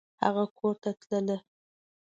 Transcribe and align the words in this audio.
هغه 0.23 0.43
کورته 0.57 0.89
تلله! 1.09 1.37